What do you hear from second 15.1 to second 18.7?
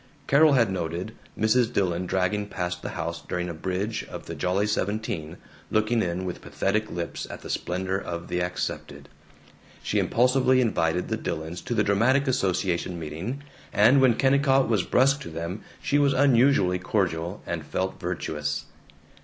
to them she was unusually cordial, and felt virtuous.